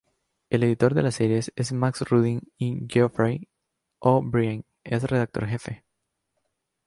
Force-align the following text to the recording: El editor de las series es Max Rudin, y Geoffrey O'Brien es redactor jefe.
El 0.49 0.63
editor 0.63 0.95
de 0.95 1.03
las 1.03 1.13
series 1.13 1.53
es 1.55 1.73
Max 1.73 2.01
Rudin, 2.09 2.41
y 2.57 2.87
Geoffrey 2.89 3.47
O'Brien 3.99 4.65
es 4.83 5.03
redactor 5.03 5.45
jefe. 5.45 5.83